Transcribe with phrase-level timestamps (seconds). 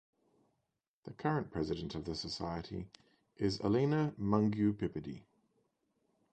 [1.03, 2.87] The current president of the Society
[3.37, 5.21] is Alina Mungiu-Pippidi.